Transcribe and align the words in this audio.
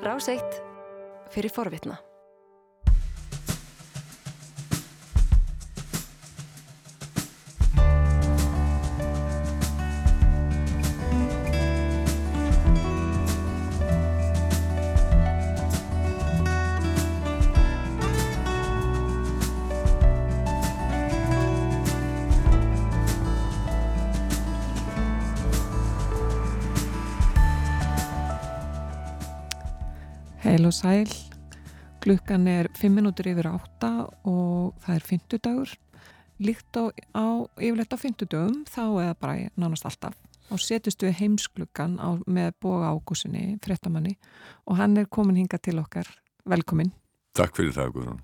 Ráseitt 0.00 0.62
fyrir 1.28 1.50
forvitna. 1.52 2.09
Heil 30.50 30.66
og 30.66 30.72
sæl, 30.74 31.06
klukkan 32.02 32.48
er 32.50 32.66
5 32.74 32.90
minútur 32.90 33.28
yfir 33.30 33.46
8 33.46 33.90
og 34.26 34.72
það 34.82 34.96
er 34.96 35.04
fyndudagur. 35.06 35.74
Líkt 36.42 36.74
á, 36.74 36.90
á 37.14 37.46
yfirleitt 37.54 37.94
á 37.94 37.98
fyndudögum 38.02 38.64
þá 38.66 38.82
eða 38.88 39.12
bara 39.14 39.36
nánast 39.54 39.86
alltaf 39.86 40.18
og 40.50 40.58
setjast 40.58 41.06
við 41.06 41.14
heimsklukkan 41.20 42.00
á, 42.02 42.18
með 42.26 42.58
boga 42.66 42.90
ágúsinni, 42.90 43.60
frettamanni 43.62 44.16
og 44.66 44.80
hann 44.82 44.98
er 44.98 45.06
komin 45.06 45.38
hinga 45.38 45.62
til 45.62 45.78
okkar. 45.78 46.10
Velkomin. 46.42 46.90
Takk 47.38 47.54
fyrir 47.54 47.76
það 47.78 47.94
Guðrún 48.00 48.20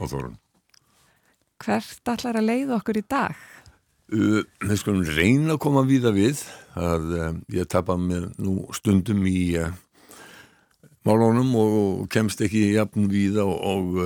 og 0.00 0.14
Þórun. 0.14 0.40
Hvert 1.60 2.14
allar 2.16 2.40
að 2.40 2.52
leiða 2.54 2.80
okkur 2.80 3.04
í 3.04 3.04
dag? 3.04 3.36
Uh, 4.08 4.46
við 4.64 4.78
skulum 4.80 5.04
reyna 5.12 5.58
að 5.58 5.64
koma 5.68 5.84
víða 5.84 6.16
við 6.16 6.40
að 6.72 7.10
uh, 7.20 7.32
ég 7.52 7.68
tapa 7.68 8.00
mér 8.00 8.30
nú 8.40 8.62
stundum 8.72 9.28
í 9.28 9.50
uh, 9.60 9.74
málunum 11.06 11.54
og 11.60 12.08
kemst 12.12 12.42
ekki 12.44 12.72
jafn 12.74 13.06
víða 13.10 13.46
og, 13.46 13.56
og 13.62 14.00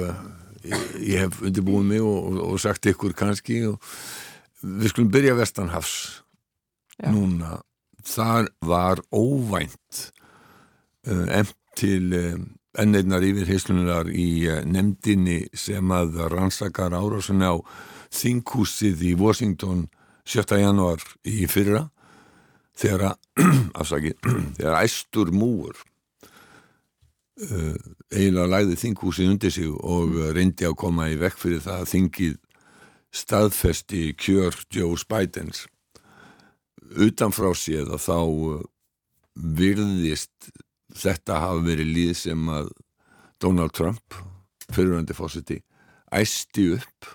ég, 0.68 0.86
ég 1.00 1.24
hef 1.24 1.40
undirbúið 1.42 1.86
mig 1.92 2.04
og, 2.04 2.18
og, 2.30 2.40
og 2.52 2.62
sagt 2.62 2.88
ykkur 2.90 3.16
kannski 3.16 3.62
og 3.70 3.80
við 4.60 4.92
skulum 4.92 5.12
byrja 5.14 5.36
vestanhafs 5.38 5.94
Já. 7.00 7.08
núna 7.14 7.60
þar 8.04 8.50
var 8.64 9.00
óvænt 9.12 10.10
emt 11.08 11.56
til 11.80 12.12
enneinar 12.78 13.24
yfir 13.24 13.48
heislunar 13.48 14.10
í 14.12 14.44
nefndinni 14.68 15.46
sem 15.56 15.90
að 15.94 16.20
rannsakar 16.32 16.94
árásunni 16.94 17.48
á 17.48 17.56
þinghúsið 18.14 19.06
í 19.08 19.14
Washington 19.18 19.86
7. 20.28 20.60
januar 20.60 21.02
í 21.24 21.46
fyrra 21.50 21.86
þegar 22.78 23.16
afsaki, 23.80 24.14
þegar 24.58 24.82
æstur 24.82 25.32
múur 25.34 25.80
eiginlega 27.40 28.48
læði 28.50 28.78
þinghúsið 28.80 29.32
undir 29.32 29.54
sig 29.54 29.68
og 29.70 30.16
uh, 30.16 30.30
reyndi 30.36 30.66
að 30.68 30.78
koma 30.82 31.08
í 31.10 31.18
vekk 31.20 31.38
fyrir 31.40 31.62
það 31.64 31.84
að 31.84 31.92
þingið 31.94 32.34
staðfesti 33.20 34.02
kjör 34.20 34.58
Joe 34.70 34.98
Bidens. 35.10 35.64
Utanfrá 37.00 37.52
séð 37.56 37.94
að 37.94 38.04
þá 38.04 38.18
uh, 38.20 38.60
virðist 39.34 40.50
þetta 40.96 41.40
hafa 41.44 41.64
verið 41.64 41.92
líð 41.94 42.14
sem 42.18 42.48
að 42.50 42.70
Donald 43.40 43.74
Trump 43.76 44.16
fyrirvændi 44.70 45.16
fósiti 45.16 45.60
æsti 46.12 46.66
upp 46.76 47.10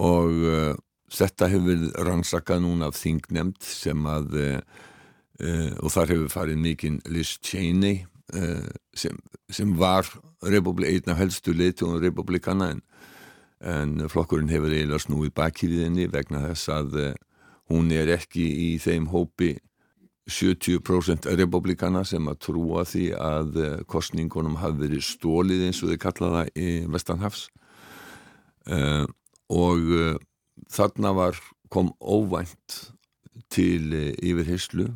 og 0.00 0.44
uh, 0.44 0.74
þetta 1.12 1.48
hefur 1.52 1.88
rannsakað 2.06 2.64
núna 2.64 2.90
af 2.90 2.98
þingnemnd 2.98 3.60
sem 3.66 4.06
að 4.08 4.36
uh, 4.40 4.54
uh, 5.42 5.72
og 5.82 5.92
þar 5.94 6.14
hefur 6.14 6.32
farið 6.32 6.62
mikinn 6.64 7.00
Liz 7.10 7.36
Cheney 7.44 8.06
sem, 8.96 9.16
sem 9.50 9.72
var 9.78 10.06
einn 10.86 11.10
af 11.12 11.18
helstu 11.18 11.54
leitum 11.56 11.96
republikana 12.02 12.70
en, 12.74 12.82
en 13.60 14.08
flokkurinn 14.08 14.52
hefur 14.52 14.72
eiginlega 14.72 15.02
snúið 15.02 15.32
henni 15.86 16.06
vegna 16.12 16.44
þess 16.48 16.70
að 16.74 17.00
hún 17.70 17.90
er 17.94 18.12
ekki 18.16 18.44
í 18.44 18.70
þeim 18.82 19.10
hópi 19.10 19.56
70% 20.30 21.26
republikana 21.38 22.04
sem 22.06 22.28
að 22.30 22.38
trúa 22.46 22.84
því 22.86 23.06
að 23.18 23.56
kostningunum 23.90 24.58
hafi 24.60 24.84
verið 24.84 25.06
stólið 25.08 25.66
eins 25.66 25.82
og 25.82 25.90
þau 25.90 26.02
kallaða 26.04 26.44
í 26.54 26.68
Vestanhafs. 26.90 27.48
Uh, 28.68 29.06
og 29.50 29.86
uh, 29.90 30.16
þarna 30.70 31.14
var 31.16 31.38
kom 31.72 31.94
óvænt 31.98 32.92
til 33.50 33.94
uh, 33.96 34.10
yfirheyslu 34.20 34.90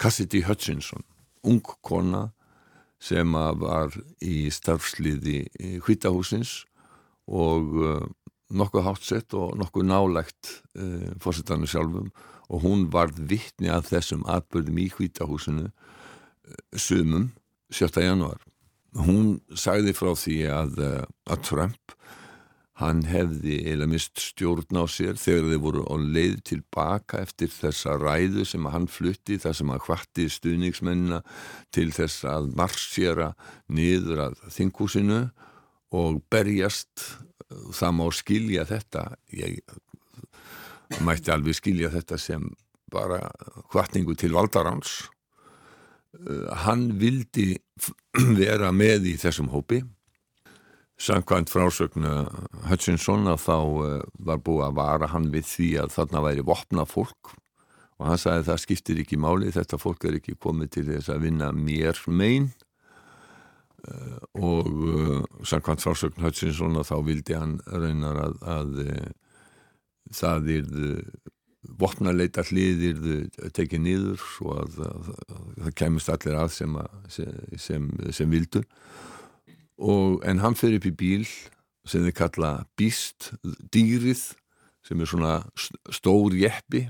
Cassidy 0.00 0.40
Hutchinson 0.42 1.04
ung 1.44 1.62
kona 1.84 2.28
sem 3.02 3.36
var 3.60 3.92
í 4.24 4.48
starfsliði 4.54 5.44
hvítahúsins 5.84 6.62
og 7.28 7.74
nokkuð 8.54 8.86
hátsett 8.86 9.34
og 9.36 9.56
nokkuð 9.60 9.88
nálægt 9.90 10.52
fórsettanum 11.20 11.68
sjálfum 11.68 12.08
og 12.48 12.64
hún 12.64 12.88
varð 12.92 13.20
vittni 13.28 13.70
að 13.72 13.90
þessum 13.92 14.24
atbyrðum 14.30 14.80
í 14.80 14.88
hvítahúsinu 14.92 15.68
sumum 16.76 17.30
7. 17.72 18.04
januar. 18.04 18.40
Hún 18.94 19.40
sagði 19.58 19.94
frá 19.96 20.12
því 20.14 20.36
að, 20.54 20.82
að 21.26 21.46
Trump 21.48 21.94
hann 22.80 23.04
hefði 23.06 23.60
eða 23.70 23.86
mist 23.86 24.18
stjórn 24.18 24.80
á 24.82 24.84
sér 24.90 25.18
þegar 25.20 25.52
þeir 25.52 25.60
voru 25.62 25.84
á 25.86 25.94
leið 25.94 26.40
tilbaka 26.50 27.20
eftir 27.22 27.52
þessa 27.54 27.94
ræðu 28.00 28.46
sem 28.50 28.66
hann 28.66 28.88
flutti, 28.90 29.38
það 29.38 29.56
sem 29.60 29.70
hann 29.70 29.84
hvatti 29.84 30.26
stuðningsmennina 30.32 31.20
til 31.74 31.92
þess 31.94 32.26
að 32.26 32.50
marsjera 32.58 33.30
niður 33.70 34.26
að 34.26 34.42
þinghúsinu 34.56 35.22
og 35.94 36.20
berjast. 36.32 37.06
Það 37.54 37.92
má 37.94 38.04
skilja 38.10 38.66
þetta. 38.66 39.06
Ég 39.30 39.60
mætti 41.04 41.30
alveg 41.30 41.54
skilja 41.60 41.92
þetta 41.94 42.18
sem 42.18 42.48
bara 42.90 43.20
hvatningu 43.70 44.16
til 44.18 44.34
valdaráns. 44.34 45.04
Hann 46.66 46.88
vildi 46.98 47.52
vera 48.40 48.74
með 48.74 49.12
í 49.12 49.18
þessum 49.20 49.52
hópi 49.54 49.84
Samkvæmt 50.94 51.50
frásögnu 51.50 52.10
Hutchinson 52.68 53.26
að 53.26 53.40
þá 53.42 53.56
var 54.28 54.42
búið 54.46 54.66
að 54.68 54.76
vara 54.78 55.08
hann 55.10 55.26
við 55.32 55.48
því 55.50 55.70
að 55.82 55.94
þarna 55.96 56.22
væri 56.28 56.44
vopna 56.46 56.84
fólk 56.86 57.34
og 57.98 58.06
hann 58.08 58.20
sagði 58.20 58.42
að 58.42 58.48
það 58.50 58.60
skiptir 58.62 59.00
ekki 59.02 59.18
máli, 59.22 59.50
þetta 59.54 59.78
fólk 59.78 60.06
er 60.06 60.18
ekki 60.18 60.36
komið 60.38 60.70
til 60.76 60.84
þess 60.88 61.10
að 61.14 61.26
vinna 61.28 61.50
mér 61.54 61.98
megin. 62.10 62.48
Og 64.38 65.44
samkvæmt 65.46 65.82
frásögnu 65.84 66.24
Hutchinson 66.24 66.78
að 66.80 66.88
þá 66.90 66.96
vildi 67.06 67.38
hann 67.38 67.58
reynar 67.66 68.20
að, 68.24 68.38
að 68.54 68.80
það 70.14 70.50
er 70.56 70.72
vopnarleita 71.80 72.44
hliðir 72.48 73.28
tekið 73.56 73.82
nýður 73.82 74.24
og 74.44 74.58
að, 74.62 74.78
að, 74.84 75.10
að 75.24 75.44
það 75.64 75.76
kemist 75.80 76.12
allir 76.12 76.38
að 76.38 76.54
sem, 76.54 76.78
sem, 77.14 77.34
sem, 77.66 77.90
sem 78.14 78.34
vildu 78.34 78.64
og, 79.78 80.22
en 80.24 80.40
hann 80.42 80.56
fyrir 80.58 80.80
upp 80.80 80.88
í 80.88 80.94
bíl 80.94 81.26
sem 81.84 82.04
þið 82.04 82.16
kalla 82.16 82.50
býst 82.78 83.32
dýrið 83.74 84.22
sem 84.84 85.00
er 85.00 85.08
svona 85.08 85.34
stór 85.92 86.36
jeppi 86.36 86.86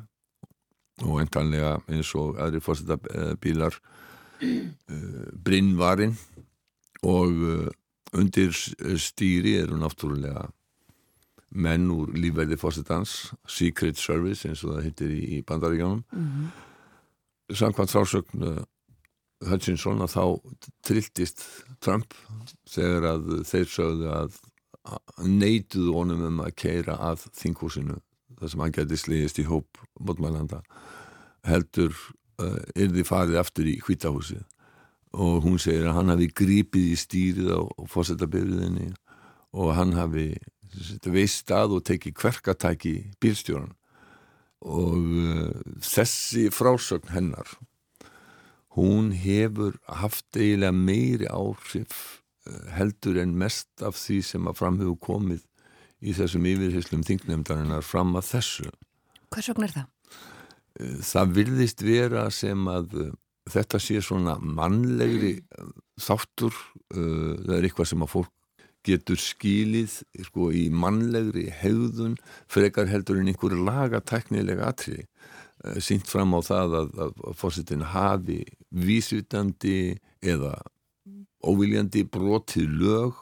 og 1.03 1.21
endanlega 1.22 1.78
eins 1.91 2.12
og 2.19 2.39
aðri 2.43 2.62
fórsetta 2.62 2.99
bílar 3.43 3.75
uh, 3.75 5.31
brinnvarinn 5.47 6.15
og 7.03 7.33
uh, 7.33 7.72
undir 8.15 8.55
stýri 8.55 9.56
eru 9.62 9.78
náttúrulega 9.81 10.47
menn 11.55 11.91
úr 11.95 12.12
lífverði 12.19 12.59
fórsetans 12.59 13.33
Secret 13.51 13.99
Service 13.99 14.49
eins 14.49 14.62
og 14.66 14.77
það 14.77 14.87
hittir 14.89 15.15
í, 15.15 15.22
í 15.39 15.43
bandaríkjónum 15.47 16.03
mm 16.11 16.31
-hmm. 16.31 17.55
samkvæmt 17.55 17.95
frásögn 17.95 18.47
uh, 18.47 18.62
Hutchinson 19.50 20.03
að 20.05 20.15
þá 20.15 20.25
trilltist 20.87 21.44
Trump 21.84 22.16
þegar 22.71 23.09
að 23.15 23.30
þeir 23.48 23.71
sögðu 23.71 24.10
að 24.15 24.41
neituðu 25.24 25.95
honum 25.97 26.27
um 26.28 26.42
að 26.45 26.57
keira 26.60 26.97
að 27.01 27.28
þinghúsinu 27.39 28.01
þar 28.39 28.51
sem 28.53 28.65
hann 28.65 28.74
geti 28.74 28.98
slegist 29.01 29.41
í 29.41 29.47
hóp 29.48 29.80
mótmælanda 30.01 30.60
heldur 31.48 31.95
uh, 32.42 32.60
yrði 32.77 33.04
farið 33.07 33.41
aftur 33.41 33.71
í 33.71 33.78
hvítahúsi 33.84 34.41
og 35.15 35.45
hún 35.47 35.60
segir 35.63 35.86
að 35.89 35.98
hann 36.01 36.13
hafi 36.13 36.28
grípið 36.34 36.91
í 36.91 36.98
stýrið 36.98 37.53
á 37.54 37.60
fósettabyrðinni 37.91 38.91
og 39.54 39.72
hann 39.78 39.95
hafi 39.97 40.33
veist 41.07 41.53
að 41.54 41.78
og 41.78 41.84
tekið 41.86 42.16
kverkatæki 42.18 42.95
bílstjóran 43.22 43.72
og 44.65 44.98
uh, 44.98 45.53
þessi 45.84 46.48
frásögn 46.53 47.13
hennar 47.15 47.57
hún 48.74 49.12
hefur 49.16 49.78
haft 49.86 50.36
eiginlega 50.36 50.74
meiri 50.74 51.28
áhrif 51.30 52.22
heldur 52.76 53.18
en 53.22 53.36
mest 53.38 53.82
af 53.82 53.97
því 53.97 54.21
sem 54.26 54.48
að 54.50 54.59
fram 54.60 54.80
hefur 54.82 55.00
komið 55.09 55.44
í 56.04 56.15
þessum 56.16 56.47
yfirhyslum 56.50 57.04
þingnefndarinnar 57.06 57.84
fram 57.86 58.12
að 58.18 58.30
þessu. 58.34 58.71
Hvers 59.32 59.50
vegna 59.53 59.68
er 59.68 59.76
það? 59.78 59.91
Það 61.06 61.36
virðist 61.38 61.84
vera 61.86 62.24
sem 62.34 62.66
að 62.68 62.97
þetta 63.50 63.80
sé 63.80 64.00
svona 64.03 64.36
mannlegri 64.41 65.36
þáttur 66.00 66.54
það 66.91 67.54
er 67.59 67.68
eitthvað 67.68 67.91
sem 67.92 68.04
að 68.04 68.12
fólk 68.15 68.32
getur 68.84 69.20
skilið 69.20 69.94
sko, 70.27 70.50
í 70.53 70.66
mannlegri 70.68 71.47
hegðun 71.62 72.18
frekar 72.53 72.91
heldur 72.91 73.20
en 73.20 73.30
einhverju 73.32 73.65
lagatæknilega 73.65 74.68
atriði 74.68 75.06
sínt 75.83 76.09
fram 76.11 76.34
á 76.37 76.41
það 76.45 76.78
að, 76.81 76.89
að, 77.07 77.21
fórsetin 77.39 77.84
hafi 77.93 78.43
vísvitandi 78.75 79.97
eða 80.25 80.57
óviljandi 81.45 82.05
brotið 82.09 82.75
lög 82.81 83.21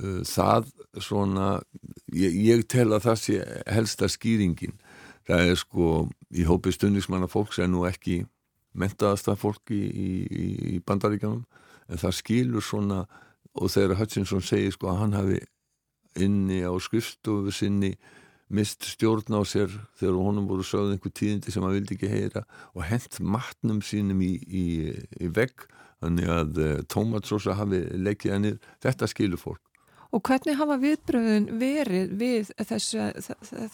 uh, 0.00 0.22
það 0.24 0.72
svona 1.04 1.48
ég, 2.14 2.36
ég 2.48 2.66
tel 2.70 2.90
að 2.92 3.08
það 3.08 3.20
sé 3.22 3.38
helsta 3.68 4.08
skýringin. 4.10 4.76
Það 5.28 5.52
er 5.52 5.60
sko 5.60 5.88
í 6.32 6.44
hópi 6.48 6.72
stundismanna 6.72 7.28
fólks 7.28 7.60
er 7.60 7.68
nú 7.68 7.84
ekki 7.88 8.22
mentaðasta 8.78 9.36
fólk 9.36 9.72
í, 9.74 9.82
í, 9.84 10.48
í 10.76 10.78
bandaríkjanum 10.84 11.44
en 11.88 12.00
það 12.00 12.16
skilur 12.20 12.64
svona 12.64 13.04
og 13.58 13.72
þegar 13.72 13.98
Hutchinson 13.98 14.44
segir 14.44 14.74
sko 14.74 14.92
að 14.92 15.00
hann 15.02 15.16
hafi 15.16 15.38
inni 16.18 16.60
á 16.64 16.72
skrifstofu 16.80 17.52
sinni 17.54 17.94
mist 18.48 18.86
stjórn 18.88 19.36
á 19.36 19.42
sér 19.48 19.72
þegar 20.00 20.20
honum 20.24 20.48
voru 20.48 20.66
sögð 20.66 20.94
einhver 20.94 21.14
tíðindi 21.14 21.52
sem 21.52 21.64
hann 21.64 21.76
vildi 21.76 21.98
ekki 21.98 22.12
heyra 22.12 22.44
og 22.74 22.84
hent 22.88 23.20
matnum 23.20 23.82
sínum 23.84 24.22
í, 24.24 24.34
í, 24.48 24.66
í 25.20 25.30
vegg 25.34 25.68
þannig 25.98 26.30
að 26.32 26.60
uh, 26.62 26.74
tómatsósa 26.88 27.58
hafi 27.58 27.82
leikið 27.98 28.34
hennir, 28.36 28.60
þetta 28.84 29.08
skilur 29.10 29.40
fólk 29.42 29.68
Og 30.08 30.22
hvernig 30.24 30.56
hafa 30.56 30.78
viðbröðun 30.80 31.46
verið 31.60 32.12
við 32.16 32.50
þessu, 32.64 33.10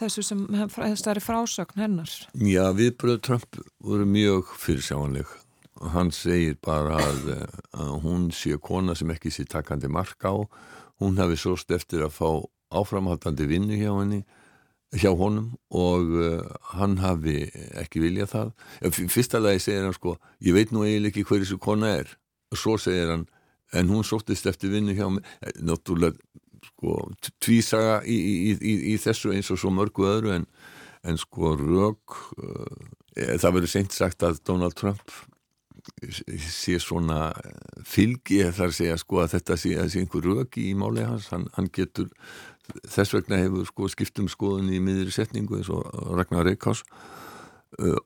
þessu 0.00 0.24
sem 0.26 0.40
þessari 0.74 1.22
frásögn 1.22 1.78
hennar? 1.78 2.10
Já, 2.34 2.64
viðbröð 2.74 3.20
Trump 3.22 3.60
voru 3.78 4.06
mjög 4.08 4.50
fyrirsjáanleg. 4.58 5.30
Hann 5.94 6.10
segir 6.14 6.56
bara 6.64 6.98
að, 6.98 7.30
að 7.70 7.92
hún 8.02 8.26
sé 8.34 8.58
kona 8.58 8.96
sem 8.98 9.12
ekki 9.14 9.30
sé 9.30 9.46
takkandi 9.46 9.90
mark 9.90 10.26
á. 10.26 10.34
Hún 10.98 11.20
hafi 11.22 11.38
sóst 11.38 11.70
eftir 11.74 12.02
að 12.02 12.16
fá 12.18 12.28
áframhaldandi 12.74 13.46
vinnu 13.46 13.78
hjá 13.78 13.92
henni, 13.92 14.24
hjá 14.94 15.10
honum 15.18 15.52
og 15.74 16.12
uh, 16.14 16.42
hann 16.74 16.98
hafi 17.02 17.48
ekki 17.80 18.02
viljað 18.04 18.32
það. 18.34 18.52
Fyrsta 19.12 19.40
lagi 19.42 19.62
segir 19.64 19.86
hann 19.86 19.96
sko, 19.96 20.16
ég 20.44 20.56
veit 20.56 20.74
nú 20.74 20.84
eiginlega 20.86 21.12
ekki 21.12 21.26
hver 21.28 21.42
þessu 21.44 21.58
kona 21.62 21.94
er. 22.00 22.14
Og 22.54 22.60
svo 22.60 22.76
segir 22.80 23.10
hann, 23.10 23.26
en 23.74 23.90
hún 23.90 24.06
sóttist 24.06 24.46
eftir 24.50 24.72
vinnu 24.74 24.94
hjá 24.94 25.08
mig 25.10 25.26
eh, 25.42 25.54
náttúrulega 25.64 26.18
sko 26.64 26.96
tvísaga 27.42 28.00
í, 28.08 28.16
í, 28.16 28.54
í, 28.56 28.74
í 28.94 28.96
þessu 29.00 29.34
eins 29.34 29.50
og 29.52 29.60
svo 29.60 29.72
mörgu 29.74 30.06
öðru 30.08 30.34
en, 30.38 30.48
en 31.04 31.20
sko 31.20 31.54
rög 31.60 32.16
uh, 32.40 32.78
það 33.14 33.56
verður 33.58 33.72
seint 33.74 33.94
sagt 33.94 34.24
að 34.24 34.40
Donald 34.48 34.76
Trump 34.78 35.02
sé 36.04 36.78
svona 36.80 37.28
fylgi 37.84 38.40
þar 38.56 38.72
segja 38.72 38.96
sko 39.00 39.20
að 39.20 39.34
þetta 39.34 39.58
sé, 39.60 39.74
sé 39.92 40.00
einhver 40.00 40.24
rög 40.24 40.58
í 40.60 40.72
máli 40.78 41.04
hans, 41.04 41.28
hann, 41.32 41.44
hann 41.58 41.68
getur 41.74 42.08
þess 42.88 43.14
vegna 43.16 43.40
hefur 43.42 43.68
sko 43.68 43.88
skiptum 43.92 44.28
skoðun 44.32 44.72
í 44.72 44.80
miðri 44.82 45.12
setningu 45.14 45.58
eins 45.58 45.70
og 45.72 45.84
Ragnar 46.16 46.46
Reykjás 46.48 46.84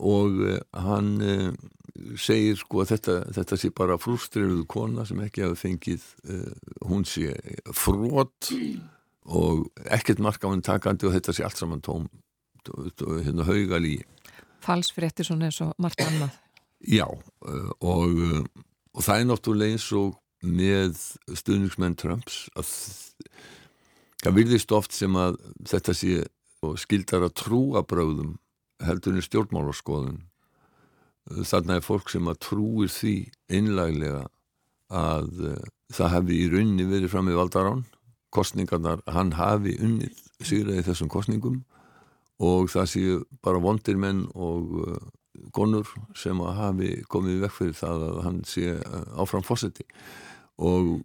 og 0.01 0.39
hann 0.73 1.11
segir 2.19 2.57
sko 2.57 2.83
að 2.83 2.95
þetta, 2.95 3.17
þetta 3.37 3.59
sé 3.61 3.71
bara 3.77 3.99
frústriðuð 4.01 4.63
kona 4.71 5.05
sem 5.09 5.21
ekki 5.25 5.45
hafi 5.45 5.59
fengið 5.61 6.07
hún 6.89 7.05
sé 7.09 7.35
frót 7.77 8.53
og 9.29 9.67
ekkert 9.85 10.23
marka 10.25 10.49
á 10.49 10.53
henn 10.55 10.65
takandi 10.65 11.09
og 11.09 11.15
þetta 11.17 11.35
sé 11.37 11.45
allt 11.45 11.61
saman 11.61 11.85
tóm 11.85 12.07
hérna 12.69 13.47
haugal 13.49 13.85
í. 13.87 13.99
Falsfréttir 14.65 15.29
svona 15.29 15.49
eins 15.49 15.61
og 15.65 15.75
margt 15.81 16.03
annað. 16.05 16.35
Já 16.85 17.07
og, 17.09 18.49
og 18.95 19.05
það 19.05 19.21
er 19.21 19.29
náttúrulega 19.29 19.77
eins 19.77 19.87
og 19.97 20.19
með 20.45 20.99
stuðningsmenn 21.35 21.97
Trumps 21.99 22.47
að 22.59 22.73
það 24.25 24.39
virðist 24.41 24.75
oft 24.75 24.97
sem 24.97 25.17
að 25.19 25.39
þetta 25.69 25.95
sé 25.95 26.25
skildar 26.81 27.29
að 27.29 27.37
trúa 27.39 27.85
bröðum 27.87 28.37
heldurinn 28.83 29.23
stjórnmálarskoðun 29.23 30.23
þarna 31.47 31.79
er 31.79 31.85
fólk 31.85 32.11
sem 32.11 32.29
að 32.31 32.41
trúir 32.47 32.91
því 32.93 33.15
einlæglega 33.53 34.27
að 34.89 35.43
uh, 35.45 35.67
það 35.93 36.15
hefði 36.17 36.39
í 36.39 36.49
rauninni 36.53 36.87
verið 36.89 37.13
fram 37.13 37.29
með 37.29 37.41
valdarán 37.43 37.85
kostningarnar, 38.35 39.03
hann 39.09 39.35
hafi 39.37 39.75
unnið 39.81 40.17
sigraði 40.45 40.85
þessum 40.87 41.11
kostningum 41.13 41.63
og 42.45 42.69
það 42.73 42.91
séu 42.93 43.21
bara 43.45 43.61
vondir 43.63 43.99
menn 44.01 44.27
og 44.35 44.75
uh, 44.85 44.97
konur 45.55 45.89
sem 46.19 46.41
að 46.43 46.59
hafi 46.59 46.91
komið 47.13 47.45
vekk 47.45 47.57
fyrir 47.59 47.79
það 47.79 48.07
að 48.09 48.19
hann 48.27 48.41
sé 48.49 48.73
uh, 48.79 49.05
áfram 49.21 49.47
fósetti 49.47 49.87
og 50.59 50.99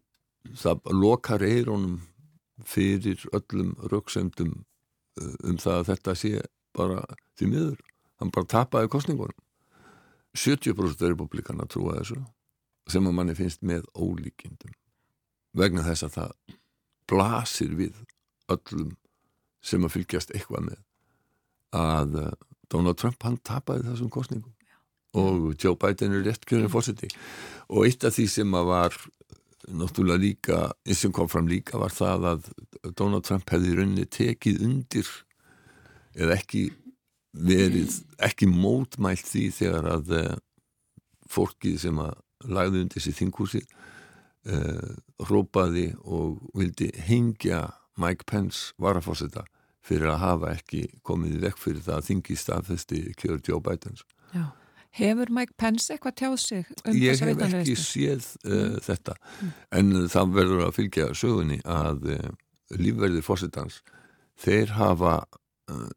það 0.60 0.92
lokar 0.96 1.44
eironum 1.44 2.02
fyrir 2.68 3.24
öllum 3.36 3.74
rauksendum 3.92 4.54
um 5.22 5.58
það 5.62 5.80
að 5.80 5.90
þetta 5.92 6.16
sé 6.18 6.32
bara 6.74 7.04
því 7.38 7.50
miður, 7.52 7.82
hann 8.22 8.32
bara 8.34 8.50
tapaði 8.50 8.92
kostningunum 8.94 9.40
70% 10.34 11.12
republikana 11.12 11.68
trúa 11.70 12.00
þessu 12.00 12.24
sem 12.90 13.06
að 13.08 13.16
manni 13.16 13.36
finnst 13.38 13.62
með 13.66 13.86
ólíkindum 13.94 14.74
vegna 15.58 15.86
þess 15.86 16.08
að 16.08 16.16
það 16.18 16.58
blasir 17.10 17.76
við 17.78 18.02
öllum 18.52 18.96
sem 19.64 19.86
að 19.86 19.96
fylgjast 19.98 20.34
eitthvað 20.34 20.68
með 20.72 20.82
að 21.78 22.18
uh, 22.24 22.34
Donald 22.74 23.00
Trump 23.00 23.24
hann 23.26 23.40
tapaði 23.46 23.88
þessum 23.88 24.12
kostningum 24.14 24.54
og 25.14 25.54
Joe 25.62 25.78
Biden 25.78 26.16
er 26.18 26.26
rétt 26.26 26.48
kjörðin 26.50 26.74
fórseti 26.74 27.10
og 27.70 27.86
eitt 27.86 28.06
af 28.08 28.16
því 28.18 28.26
sem 28.34 28.58
að 28.58 28.70
var 28.72 28.98
náttúrulega 29.72 30.22
líka, 30.22 30.58
eins 30.86 31.04
sem 31.04 31.14
kom 31.16 31.30
fram 31.32 31.48
líka 31.48 31.80
var 31.80 31.94
það 31.94 32.30
að 32.34 32.50
Donald 32.98 33.26
Trump 33.28 33.50
hefði 33.54 33.76
rauninni 33.78 34.08
tekið 34.12 34.64
undir 34.66 35.10
eða 36.14 36.38
ekki 36.38 36.64
verið 37.34 37.96
ekki 38.22 38.50
mótmælt 38.50 39.26
því 39.26 39.46
þegar 39.56 39.90
að 39.96 40.12
uh, 40.20 40.36
fólkið 41.32 41.80
sem 41.82 42.02
að 42.04 42.14
lagði 42.54 42.84
undir 42.84 43.00
þessi 43.00 43.16
þingúsi 43.18 43.62
uh, 43.64 44.54
eh, 44.54 44.92
hrópaði 45.24 45.88
og 46.04 46.44
vildi 46.58 46.92
hengja 47.08 47.66
Mike 47.98 48.28
Pence 48.30 48.74
varafósita 48.82 49.46
fyrir 49.84 50.12
að 50.14 50.22
hafa 50.24 50.52
ekki 50.58 50.84
komið 51.08 51.40
vekk 51.44 51.62
fyrir 51.62 51.86
það 51.86 51.98
að 51.98 52.10
þingi 52.10 52.38
staðfesti 52.40 53.00
kjör 53.20 53.42
Joe 53.44 53.64
Bidens. 53.64 54.04
Hefur 54.94 55.32
Mike 55.34 55.56
Pence 55.58 55.90
eitthvað 55.94 56.16
tjáð 56.20 56.36
sig 56.44 56.66
um 56.86 56.94
Ég 57.00 57.16
þessa 57.18 57.30
hef 57.32 57.54
ekki 57.64 57.76
séð 57.82 58.28
uh, 58.46 58.54
Mm. 58.54 58.80
þetta. 58.86 59.16
En 59.74 59.92
það 60.14 60.34
verður 60.38 60.66
að 60.68 60.76
fylgja 60.78 61.08
sögunni 61.18 61.60
að 61.66 62.04
uh, 62.14 62.28
lífverðir 62.78 63.26
fósitans 63.26 63.80
þeir 64.44 64.76
hafa 64.78 65.16
uh, 65.72 65.90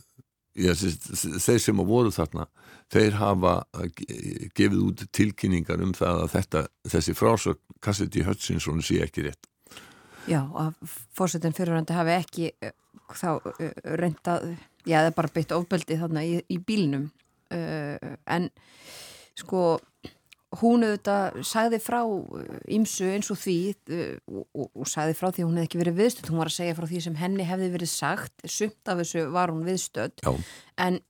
Já, 0.57 0.73
þeir 0.73 1.59
sem 1.61 1.81
að 1.83 1.91
voru 1.91 2.11
þarna 2.17 2.47
þeir 2.89 3.17
hafa 3.21 3.51
ge- 3.99 4.47
gefið 4.57 4.79
út 4.87 5.03
tilkynningar 5.13 5.83
um 5.85 5.91
það 5.93 6.23
að 6.23 6.31
þetta, 6.33 6.63
þessi 6.89 7.15
frásögn 7.19 7.61
Cassidy 7.85 8.23
Hutchinson 8.25 8.81
sé 8.81 9.03
ekki 9.05 9.27
rétt. 9.27 9.51
Já, 10.27 10.41
að 10.57 10.73
fórsetin 11.15 11.53
fyrirhandi 11.53 11.93
hafi 11.93 12.15
ekki 12.17 12.49
uh, 12.65 12.73
þá 13.13 13.29
uh, 13.37 13.69
reyndað, 14.01 14.49
já, 14.89 14.97
það 15.03 15.11
er 15.11 15.17
bara 15.21 15.35
beitt 15.37 15.53
ofbeldi 15.53 16.01
þarna 16.01 16.25
í, 16.25 16.41
í 16.49 16.57
bílnum. 16.65 17.11
uh, 17.13 17.26
en 17.53 18.49
sko 19.37 19.77
hún 20.61 20.85
auðvitað 20.87 21.41
sagði 21.47 21.81
frá 21.83 21.99
ímsu 22.73 23.09
eins 23.11 23.31
og 23.33 23.41
því 23.41 23.57
uh, 23.73 24.15
og, 24.31 24.47
og, 24.55 24.71
og 24.71 24.89
sagði 24.91 25.19
frá 25.19 25.29
því 25.29 25.43
að 25.43 25.49
hún 25.49 25.59
hefði 25.59 25.69
ekki 25.71 25.83
verið 25.83 25.99
viðstödd. 26.01 26.31
Hún 26.31 26.43
var 26.43 26.53
að 26.53 26.57
segja 26.59 26.79
frá 26.79 26.87
því 26.93 27.03
sem 27.07 27.19
henni 27.21 27.49
hefði 27.49 27.73
verið 27.75 27.93
sagt. 27.93 28.47
Sumt 28.47 28.93
af 28.93 29.03
þessu 29.03 29.27
var 29.35 29.53
hún 29.53 29.67
viðstödd. 29.67 30.25
Já. 30.25 30.33
en 30.87 31.01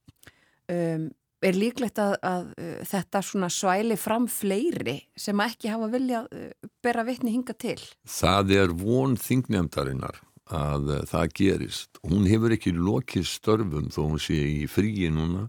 um, 0.72 1.08
er 1.46 1.58
líklegt 1.58 2.00
að, 2.02 2.14
að 2.26 2.46
uh, 2.56 2.78
þetta 2.90 3.24
svona 3.28 3.50
svæli 3.52 3.98
fram 4.00 4.28
fleiri 4.30 4.98
sem 5.18 5.42
ekki 5.44 5.70
hafa 5.70 5.90
viljað 5.92 6.30
uh, 6.32 6.70
bera 6.82 7.04
vitni 7.06 7.36
hinga 7.36 7.56
til? 7.58 7.78
Það 8.08 8.56
er 8.56 8.74
von 8.80 9.18
þingnefndarinnar 9.20 10.22
að 10.56 10.90
uh, 10.94 11.04
það 11.10 11.36
gerist. 11.36 12.02
Hún 12.06 12.26
hefur 12.30 12.56
ekki 12.56 12.74
lokið 12.74 13.28
störfum 13.30 13.92
þó 13.94 14.02
hún 14.06 14.22
sé 14.22 14.40
í 14.62 14.66
fríi 14.70 15.12
núna 15.12 15.46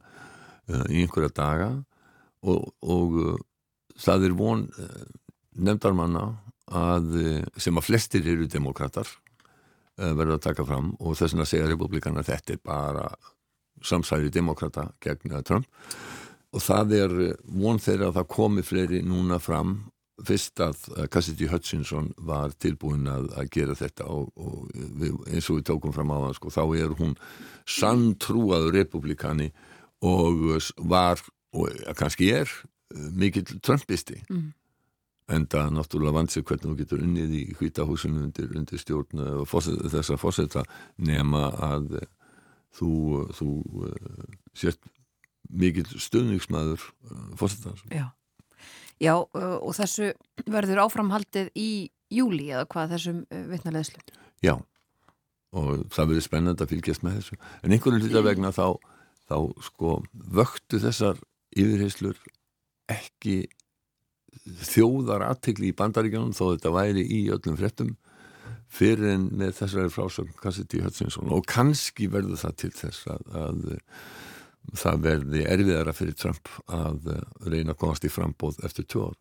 í 0.68 1.04
einhverja 1.04 1.32
daga 1.36 1.70
og, 2.44 2.68
og 2.84 3.16
uh, 3.22 3.40
það 4.00 4.28
er 4.28 4.36
von 4.38 4.66
uh, 4.68 5.08
nefndarmanna 5.58 6.26
að, 6.68 7.16
sem 7.56 7.80
að 7.80 7.88
flestir 7.88 8.28
eru 8.28 8.46
demokrater 8.52 9.08
verður 9.98 10.36
að 10.36 10.44
taka 10.44 10.66
fram 10.68 10.90
og 11.00 11.16
þess 11.18 11.34
vegna 11.34 11.46
segja 11.48 11.70
republikana 11.72 12.22
þetta 12.28 12.54
er 12.54 12.60
bara 12.62 13.06
samsæri 13.82 14.30
demokrata 14.30 14.92
gegn 15.02 15.42
Trump. 15.44 15.66
Og 16.54 16.62
það 16.62 16.94
er 16.94 17.16
von 17.44 17.80
þeirra 17.80 18.12
að 18.12 18.20
það 18.20 18.28
komi 18.36 18.64
fleiri 18.64 19.02
núna 19.02 19.40
fram 19.40 19.78
fyrst 20.26 20.60
að 20.64 20.86
Cassidy 21.14 21.48
Hutchinson 21.52 22.10
var 22.18 22.54
tilbúin 22.58 23.06
að, 23.12 23.28
að 23.38 23.50
gera 23.54 23.76
þetta 23.78 24.08
og, 24.10 24.32
og 24.36 24.72
við, 24.74 25.18
eins 25.30 25.50
og 25.52 25.60
við 25.60 25.68
tókum 25.70 25.94
fram 25.94 26.14
á 26.14 26.18
það 26.26 26.38
sko, 26.40 26.54
þá 26.56 26.64
er 26.80 26.96
hún 26.98 27.14
sanntrúaður 27.70 28.80
republikani 28.80 29.52
og 30.02 30.60
var 30.78 31.22
og 31.54 31.70
kannski 31.98 32.32
er 32.36 32.52
mikill 32.94 33.60
trumpisti 33.62 34.22
Mm. 34.30 34.54
enda 35.30 35.70
náttúrulega 35.70 36.14
vansi 36.14 36.42
hvernig 36.42 36.64
þú 36.70 36.76
getur 36.78 37.02
unnið 37.04 37.32
í 37.36 37.56
hvítahúsinu 37.60 38.22
undir, 38.24 38.48
undir 38.56 38.80
stjórn 38.80 39.20
þess 39.46 40.12
að 40.14 40.22
fórseta 40.22 40.64
nema 40.98 41.50
að 41.52 41.98
þú, 42.78 42.92
þú 43.36 43.50
sért 44.56 44.80
mikil 45.50 45.84
stöðningsmæður 45.84 46.80
fórsetans. 47.40 47.84
Já. 47.92 48.12
Já, 49.00 49.14
og 49.34 49.76
þessu 49.78 50.14
verður 50.50 50.82
áframhaldið 50.88 51.52
í 51.56 51.90
júli 52.10 52.48
eða 52.50 52.66
hvað 52.72 52.96
þessum 52.96 53.20
vittnaleðslu? 53.52 54.00
Já, 54.42 54.56
og 55.54 55.84
það 55.94 56.08
verður 56.14 56.26
spennand 56.26 56.64
að 56.64 56.72
fylgjast 56.72 57.04
með 57.06 57.20
þessu. 57.20 57.38
En 57.64 57.76
einhverju 57.76 58.02
hluta 58.08 58.24
vegna 58.26 58.52
þá, 58.56 58.80
þá 59.28 59.38
sko 59.68 60.00
vöktu 60.14 60.80
þessar 60.84 61.22
yfirheyslur 61.58 62.20
ekki 62.92 63.48
þjóðar 64.68 65.26
aðtegli 65.28 65.72
í 65.72 65.78
bandaríkjónum 65.78 66.36
þó 66.36 66.54
þetta 66.54 66.74
væri 66.76 67.04
í 67.04 67.22
öllum 67.34 67.58
frettum 67.60 67.96
fyrir 68.72 69.14
en 69.16 69.28
með 69.40 69.56
þessari 69.62 69.92
frásögn 69.92 70.36
Cassidy 70.42 70.82
Hutchinson 70.84 71.32
og 71.34 71.46
kannski 71.50 72.10
verður 72.12 72.40
það 72.42 72.58
til 72.64 72.72
þess 72.76 73.08
að, 73.12 73.28
að 73.42 73.62
það 74.76 75.04
verði 75.06 75.44
erfiðara 75.48 75.96
fyrir 75.96 76.18
Trump 76.20 76.52
að 76.68 77.12
reyna 77.48 77.74
að 77.74 77.80
komast 77.84 78.08
í 78.08 78.12
frambóð 78.12 78.60
eftir 78.68 78.88
tjóð. 78.92 79.16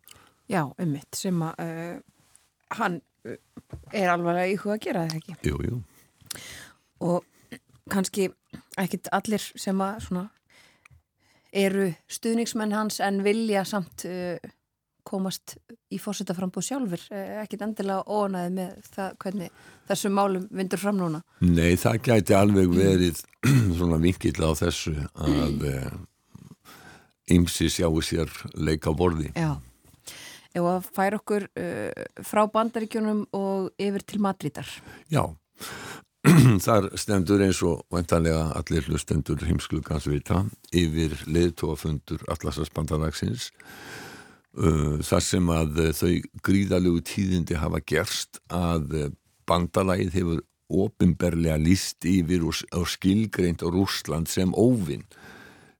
Já, 0.51 0.63
um 0.67 0.91
mitt 0.91 1.15
sem 1.15 1.39
að 1.43 1.63
uh, 1.63 1.95
hann 2.79 2.99
er 3.95 4.11
alveg 4.11 4.53
í 4.53 4.59
huga 4.59 4.75
að 4.75 4.83
gera 4.83 5.07
þetta 5.07 5.19
ekki. 5.21 5.37
Jú, 5.47 5.57
jú. 5.67 5.79
Og 7.07 7.25
kannski 7.91 8.29
ekkit 8.79 9.09
allir 9.15 9.43
sem 9.55 9.81
að 9.83 10.01
svona 10.07 10.27
eru 11.57 11.89
stuðningsmenn 12.11 12.75
hans 12.75 12.99
en 13.03 13.21
vilja 13.25 13.63
samt 13.67 14.05
uh, 14.07 14.37
komast 15.07 15.55
í 15.93 15.99
fórsetaframbúð 16.01 16.65
sjálfur 16.67 17.03
uh, 17.11 17.41
ekkit 17.43 17.63
endilega 17.65 18.03
ónaði 18.05 18.53
með 18.57 18.89
það 18.91 19.15
hvernig 19.23 19.61
þessum 19.87 20.17
málum 20.17 20.47
vindur 20.51 20.81
fram 20.81 20.99
núna. 20.99 21.23
Nei, 21.43 21.77
það 21.79 22.01
gæti 22.09 22.35
alveg 22.37 22.73
verið 22.75 23.23
svona 23.77 24.01
vinkill 24.03 24.37
á 24.43 24.51
þessu 24.59 24.95
að 25.15 25.65
ymsi 27.37 27.69
uh, 27.71 27.73
sjáu 27.79 28.03
sér 28.03 28.31
leika 28.59 28.91
borði. 28.95 29.31
Já, 29.35 29.55
ef 30.53 30.69
að 30.75 30.91
færa 30.93 31.21
okkur 31.21 31.49
frá 32.27 32.45
bandaríkjunum 32.51 33.27
og 33.37 33.71
yfir 33.79 34.03
til 34.07 34.23
Madridar 34.23 34.69
Já 35.11 35.23
þar 36.65 36.89
stendur 36.99 37.41
eins 37.45 37.59
og 37.65 37.85
vantanlega 37.93 38.51
allir 38.57 38.87
hlustendur 38.87 39.43
heimsklugans 39.47 40.07
vita 40.09 40.43
yfir 40.75 41.15
leðtóafundur 41.29 42.25
Atlasasbandalagsins 42.31 43.51
uh, 44.57 44.97
þar 45.05 45.23
sem 45.23 45.53
að 45.53 45.81
þau 45.97 46.11
gríðalegu 46.47 47.03
tíðindi 47.07 47.59
hafa 47.61 47.81
gerst 47.85 48.41
að 48.51 49.13
bandalagið 49.47 50.13
hefur 50.17 50.43
ofinberlega 50.67 51.55
líst 51.61 52.05
yfir 52.07 52.43
og 52.47 52.87
skilgreint 52.91 53.63
á 53.63 53.67
Rúsland 53.71 54.27
sem 54.27 54.51
óvinn 54.51 55.05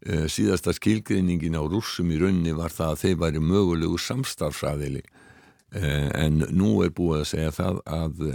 uh, 0.08 0.28
síðasta 0.32 0.76
skilgreiningin 0.78 1.60
á 1.60 1.64
rússum 1.68 2.14
í 2.14 2.20
raunni 2.22 2.56
var 2.56 2.72
það 2.72 2.94
að 2.94 3.02
þeir 3.04 3.18
væri 3.26 3.44
mögulegu 3.44 4.00
samstarfsæðili 4.00 5.04
uh, 5.04 6.08
en 6.16 6.46
nú 6.56 6.78
er 6.86 6.94
búið 6.96 7.26
að 7.26 7.32
segja 7.34 7.58
það 7.60 7.82
að 7.86 8.30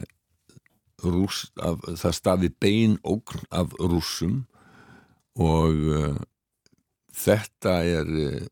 rúss, 1.04 1.50
af, 1.60 1.82
það 1.98 2.16
stafi 2.16 2.50
bein 2.60 2.98
ógn 3.04 3.44
af 3.50 3.74
rússum 3.80 4.42
og 5.38 5.78
uh, 5.92 6.18
þetta 7.16 7.78
er 7.88 8.10
uh, 8.10 8.42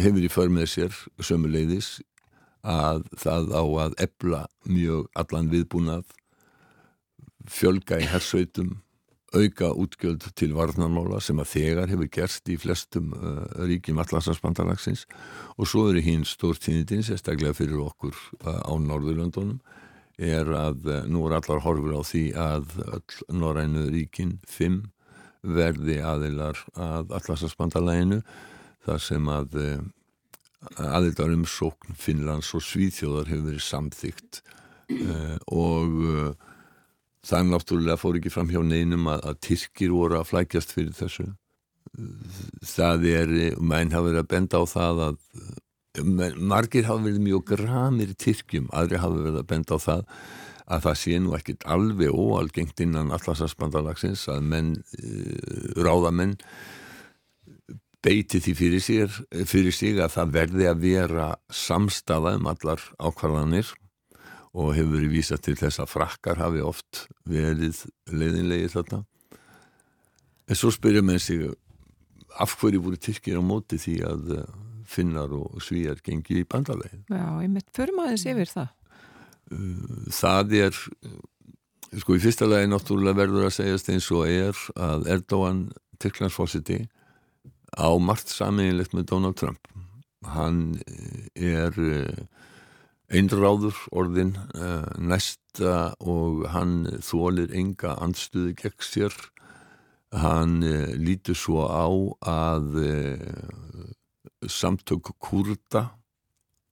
hefur 0.00 0.24
í 0.24 0.30
för 0.32 0.52
með 0.52 0.70
sér 0.72 0.96
sömuleiðis 1.20 1.98
að 2.62 3.04
það 3.18 3.52
á 3.58 3.64
að 3.86 3.98
ebla 4.06 4.46
mjög 4.70 5.08
allan 5.18 5.50
viðbúnað 5.52 6.06
fjölga 7.50 7.98
í 7.98 8.06
hersveitum 8.06 8.78
auka 9.32 9.70
útgjöld 9.72 10.26
til 10.36 10.52
varnarmála 10.54 11.18
sem 11.24 11.38
að 11.40 11.54
þegar 11.54 11.90
hefur 11.90 12.10
gerst 12.12 12.50
í 12.52 12.58
flestum 12.60 13.14
uh, 13.16 13.44
ríkjum 13.64 14.00
allarsafsbandalagsins 14.02 15.06
og 15.56 15.68
svo 15.68 15.88
eru 15.90 16.02
hinn 16.04 16.26
stórtíðin 16.28 17.04
sérstaklega 17.06 17.56
fyrir 17.56 17.80
okkur 17.82 18.16
á 18.44 18.72
Norðurlöndunum 18.76 19.60
er 20.22 20.50
að 20.56 20.88
eh, 20.90 21.04
nú 21.10 21.26
er 21.26 21.38
allar 21.38 21.62
horfur 21.64 21.98
á 21.98 22.02
því 22.06 22.24
að 22.38 22.76
Norrænu 23.32 23.88
ríkin 23.92 24.38
5 24.48 24.82
verði 25.42 25.98
aðilar 26.06 26.60
að 26.78 27.10
allarsasbandalæginu 27.18 28.20
þar 28.86 29.02
sem 29.02 29.28
að 29.30 29.58
eh, 29.58 29.82
aðildar 30.78 31.34
um 31.34 31.44
sókn 31.48 31.96
Finnlands 31.98 32.52
og 32.54 32.62
Svíþjóðar 32.64 33.30
hefur 33.30 33.48
verið 33.50 33.64
samþygt 33.66 34.42
uh, 34.94 35.36
og 35.50 35.96
uh, 36.06 36.50
það 37.26 37.48
náttúrulega 37.50 37.98
fór 37.98 38.18
ekki 38.20 38.30
fram 38.30 38.50
hjá 38.52 38.60
neinum 38.62 39.08
að, 39.10 39.24
að 39.30 39.40
Tyrkir 39.48 39.94
voru 39.94 40.20
að 40.20 40.28
flækjast 40.30 40.74
fyrir 40.74 40.94
þessu. 40.96 41.26
Það 42.66 43.06
er, 43.10 43.34
menn 43.58 43.92
hafa 43.92 44.08
verið 44.08 44.22
að 44.22 44.30
benda 44.30 44.62
á 44.62 44.64
það 44.70 45.02
að 45.08 45.18
margir 46.00 46.86
hafa 46.88 47.04
verið 47.04 47.24
mjög 47.26 47.44
gramir 47.52 48.14
Tyrkjum, 48.16 48.70
aðri 48.72 49.00
hafa 49.02 49.18
verið 49.18 49.40
að 49.42 49.50
benda 49.50 49.76
á 49.76 49.78
það 49.82 50.06
að 50.72 50.84
það 50.86 50.98
sé 51.02 51.18
nú 51.20 51.34
ekkit 51.36 51.66
alveg 51.68 52.14
óalgengt 52.14 52.80
innan 52.80 53.12
allarsafsbandalagsins 53.12 54.24
að 54.32 54.46
menn, 54.46 54.70
uh, 54.78 55.82
ráðamenn 55.82 56.38
beiti 58.02 58.40
því 58.42 58.54
fyrir, 58.58 58.82
sér, 58.82 59.20
fyrir 59.46 59.74
sig 59.74 60.00
að 60.00 60.16
það 60.16 60.34
verði 60.38 60.68
að 60.70 60.82
vera 60.82 61.28
samstafa 61.54 62.34
um 62.38 62.48
allar 62.50 62.82
ákvarðanir 62.98 63.68
og 64.52 64.74
hefur 64.76 64.96
verið 64.96 65.12
vísa 65.12 65.38
til 65.38 65.54
þess 65.60 65.80
að 65.80 65.92
frakkar 65.92 66.40
hafi 66.40 66.64
oft 66.64 67.06
verið 67.28 67.84
leiðinlegið 68.10 68.74
þarna. 68.74 69.04
En 70.50 70.58
svo 70.58 70.72
spyrja 70.74 71.04
menn 71.04 71.22
sig 71.22 71.46
af 72.42 72.56
hverju 72.58 72.82
voru 72.82 72.98
Tyrkir 72.98 73.38
á 73.38 73.42
móti 73.44 73.78
því 73.80 73.96
að 74.08 74.34
finnar 74.92 75.32
og 75.34 75.60
svíjar 75.64 76.00
gengið 76.04 76.42
í 76.42 76.48
bandalegin. 76.48 77.04
Já, 77.08 77.26
ég 77.42 77.52
mitt 77.52 77.68
förum 77.76 78.02
aðeins 78.04 78.26
yfir 78.28 78.50
það. 78.52 78.72
Uh, 79.52 80.08
það 80.12 80.56
er, 80.60 80.80
sko 82.02 82.16
í 82.16 82.22
fyrsta 82.22 82.48
lagi 82.48 82.70
náttúrulega 82.70 83.20
verður 83.22 83.48
að 83.48 83.56
segjast 83.58 83.90
eins 83.92 84.10
og 84.14 84.28
er 84.28 84.64
að 84.76 85.08
Erdóan 85.16 85.64
Tyrklandsfósiti 86.02 86.84
á 87.72 87.88
margt 88.00 88.32
saminlegt 88.32 88.96
með 88.96 89.08
Donald 89.12 89.40
Trump. 89.40 89.68
Hann 90.34 90.78
er 91.34 91.76
uh, 91.76 92.22
einráður 93.12 93.76
orðin 93.92 94.36
uh, 94.54 94.88
næsta 95.00 95.92
og 96.00 96.46
hann 96.52 96.86
þólir 97.04 97.52
enga 97.56 97.96
andstuði 98.00 98.56
gegn 98.60 98.84
sér. 98.84 99.16
Hann 100.12 100.60
lítur 101.00 101.32
svo 101.40 101.62
á 101.72 101.88
að 102.28 102.74
samtök 104.50 105.12
kurda 105.22 105.88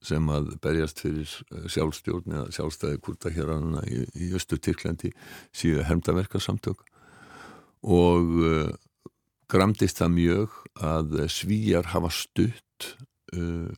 sem 0.04 0.28
að 0.32 0.54
berjast 0.64 1.02
fyrir 1.02 1.28
eh, 1.28 1.66
sjálfstjórn 1.68 2.36
eða 2.36 2.54
sjálfstæði 2.56 3.00
kurda 3.04 3.32
hér 3.34 3.52
aðna 3.56 3.82
í, 3.84 4.04
í 4.16 4.30
Östu 4.36 4.56
Tyrklandi 4.56 5.12
síðu 5.52 5.84
hermdaverka 5.88 6.40
samtök 6.40 6.86
og 7.80 8.32
uh, 8.44 8.72
gramdist 9.48 10.00
það 10.00 10.10
mjög 10.16 10.56
að 10.84 11.14
svíjar 11.32 11.86
hafa 11.94 12.10
stutt 12.12 12.90
uh, 13.32 13.72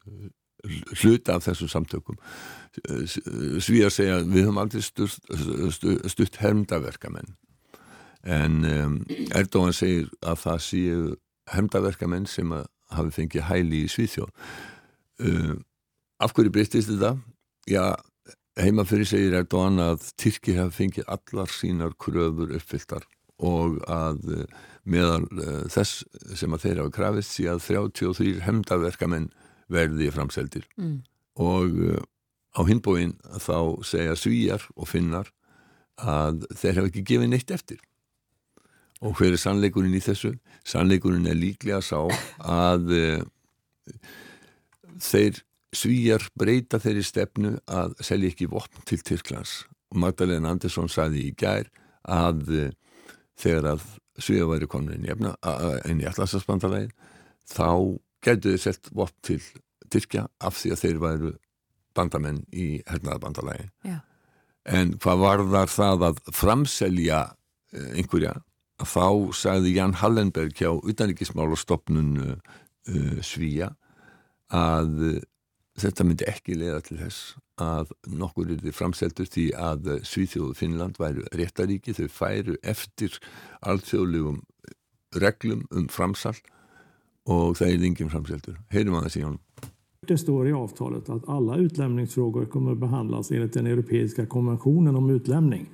hluta 0.99 1.37
af 1.37 1.45
þessum 1.47 1.71
samtökum. 1.71 2.19
Svíjar 3.63 3.95
segja 3.95 4.21
við 4.23 4.45
höfum 4.47 4.59
aldrei 4.63 4.83
stutt, 4.83 5.23
stutt, 5.75 6.11
stutt 6.11 6.39
hermdaverkamenn 6.43 7.31
en 8.23 8.65
um, 8.65 8.99
Erdóan 9.35 9.75
segir 9.75 10.07
að 10.23 10.39
það 10.45 10.61
séu 10.67 11.01
hermdaverkamenn 11.53 12.29
sem 12.31 12.53
að 12.55 12.69
hafi 12.97 13.15
fengið 13.19 13.47
hæli 13.49 13.85
í 13.87 13.91
Svíþjóð 13.93 14.31
uh, 14.31 15.55
af 16.23 16.35
hverju 16.37 16.55
breytist 16.55 16.91
þetta? 16.91 17.17
Já, 17.71 17.95
heima 18.59 18.85
fyrir 18.89 19.09
segir 19.09 19.37
Erdogan 19.39 19.81
að 19.83 20.07
Tyrki 20.21 20.57
hafi 20.59 20.83
fengið 20.83 21.11
allar 21.17 21.53
sínar 21.53 21.97
kröfur 22.01 22.55
uppfylltar 22.59 23.07
og 23.43 23.79
að 23.91 24.23
uh, 24.37 24.45
meðal 24.85 25.25
uh, 25.39 25.63
þess 25.73 26.03
sem 26.39 26.55
að 26.55 26.67
þeir 26.67 26.83
hafa 26.83 26.97
krafist 26.99 27.37
sí 27.37 27.47
að 27.51 27.63
33 27.67 28.41
hemdaverkamenn 28.47 29.31
verði 29.73 30.11
framseldir 30.15 30.67
mm. 30.77 30.99
og 31.43 31.79
uh, 31.93 32.03
á 32.59 32.61
hinbóin 32.69 33.17
þá 33.41 33.81
segja 33.87 34.19
svíjar 34.19 34.67
og 34.77 34.91
finnar 34.91 35.33
að 36.03 36.45
þeir 36.51 36.81
hafa 36.81 36.91
ekki 36.91 37.07
gefið 37.09 37.33
neitt 37.33 37.55
eftir 37.55 37.81
Og 39.03 39.17
hver 39.19 39.35
er 39.35 39.41
sannleikurinn 39.41 39.97
í 39.99 40.03
þessu? 40.03 40.37
Sannleikurinn 40.69 41.27
er 41.31 41.39
líklega 41.39 41.81
sá 41.83 42.05
að 42.39 42.93
uh, 42.95 43.25
þeir 45.03 45.43
svíjar 45.75 46.29
breyta 46.39 46.79
þeirri 46.83 47.03
stefnu 47.07 47.57
að 47.67 47.97
selja 48.05 48.31
ekki 48.31 48.51
vopn 48.53 48.85
til 48.87 49.01
Tyrklands. 49.03 49.63
Magdalena 49.93 50.53
Andersson 50.53 50.91
saði 50.93 51.27
í 51.29 51.35
gær 51.37 51.67
að 52.07 52.47
uh, 52.53 52.71
þegar 53.41 53.75
að 53.75 53.89
svíjar 54.21 54.51
væri 54.51 54.69
komin 54.71 55.03
inn 55.03 56.01
í 56.03 56.09
allarsasbandalægin 56.09 56.93
þá 57.49 57.99
gerðu 58.23 58.55
þeir 58.55 58.65
selt 58.67 58.91
vopn 58.95 59.19
til 59.25 59.41
Tyrkja 59.93 60.27
af 60.41 60.57
því 60.61 60.73
að 60.73 60.83
þeir 60.83 61.01
væru 61.03 61.33
bandamenn 61.97 62.43
í 62.53 62.67
hernaðabandalagi 62.89 63.69
Já. 63.85 63.99
en 64.65 64.95
hvað 65.03 65.23
var 65.25 65.45
þar 65.53 65.73
það 65.75 66.07
að 66.09 66.23
framselja 66.37 67.21
uh, 67.33 67.91
einhverja 67.99 68.37
þá 68.81 69.33
sagði 69.37 69.77
Jan 69.77 69.97
Hallenberg 70.01 70.57
hjá 70.59 70.71
utanríkismálastofnun 70.73 72.17
uh, 72.23 72.33
uh, 72.89 73.19
Svíja 73.25 73.73
að 74.53 75.05
uh, 75.11 75.19
þetta 75.81 76.07
myndi 76.07 76.29
ekki 76.29 76.57
leiða 76.57 76.81
til 76.87 76.99
þess 77.01 77.35
að 77.63 77.93
nokkur 78.09 78.51
er 78.51 78.63
þið 78.65 78.75
framseldur 78.75 79.29
því 79.29 79.45
að 79.57 79.93
Svíþjóðu 80.09 80.57
Finnland 80.59 80.99
væru 80.99 81.25
réttaríki, 81.37 81.95
þau 81.95 82.09
færu 82.11 82.57
eftir 82.63 83.21
alþjóðlegum 83.61 84.43
reglum 85.21 85.67
um 85.71 85.89
framsal 85.89 86.35
och 87.25 87.57
det 87.59 87.65
är 87.65 87.85
ingen 87.85 88.11
framseldur. 88.11 88.61
Hej 88.69 88.85
då, 88.85 89.09
Sion. 89.09 89.39
Det 90.07 90.19
står 90.19 90.49
i 90.49 90.53
avtalet 90.53 91.09
att 91.09 91.29
alla 91.29 91.57
utlämningsfrågor 91.57 92.45
kommer 92.45 92.75
behandlas 92.75 93.31
enligt 93.31 93.53
den 93.53 93.67
europeiska 93.67 94.27
konventionen 94.27 94.97
om 94.97 95.11
utlämning. 95.11 95.71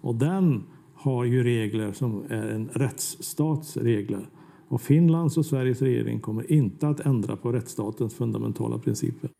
Och 0.00 0.14
den 0.14 0.64
har 1.06 1.24
ju 1.24 1.42
regler 1.42 1.92
som 1.92 2.24
är 2.28 2.48
en 2.48 2.68
rättsstatsregler. 2.68 4.28
Och 4.68 4.82
Finlands 4.82 5.36
och 5.36 5.46
Sveriges 5.46 5.82
regering 5.82 6.20
kommer 6.20 6.52
inte 6.52 6.88
att 6.88 7.00
ändra 7.00 7.36
på 7.36 7.52
rättsstatens 7.52 8.14
fundamentala 8.14 8.78
principer. 8.78 9.30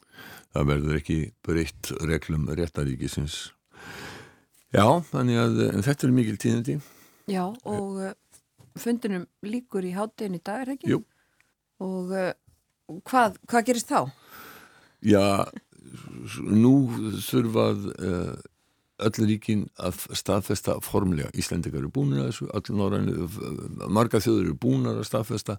Það 0.54 0.68
verður 0.70 0.98
ekki 1.00 1.16
breytt 1.44 1.90
reglum 2.06 2.46
réttaríkisins. 2.46 3.34
Já, 4.70 4.86
þannig 5.10 5.40
að 5.42 5.58
þetta 5.82 6.06
er 6.06 6.14
mikil 6.14 6.38
tíðandi. 6.40 6.78
Já, 7.26 7.42
og 7.66 7.98
uh, 7.98 8.14
fundinum 8.78 9.26
líkur 9.42 9.84
í 9.86 9.92
háttegin 9.96 10.38
í 10.38 10.42
dag, 10.46 10.62
er 10.62 10.74
ekki? 10.76 10.94
Jú. 10.94 11.02
Og 11.82 12.14
uh, 12.14 12.30
hvað, 13.10 13.40
hvað 13.50 13.66
gerist 13.72 13.90
þá? 13.90 14.06
Já, 15.02 15.26
nú 16.46 16.76
þurfað 17.26 17.90
uh, 17.98 18.36
öll 19.04 19.26
ríkin 19.28 19.64
að 19.82 19.98
staðfesta 20.16 20.76
formlega. 20.84 21.28
Íslendikar 21.36 21.82
eru 21.82 21.90
búin 21.92 22.14
að 22.16 22.30
þessu, 22.30 22.48
öll 22.56 22.76
norrænu, 22.78 23.26
marga 23.92 24.20
þjóður 24.24 24.46
eru 24.46 24.56
búin 24.62 24.88
að 24.90 25.02
staðfesta 25.08 25.58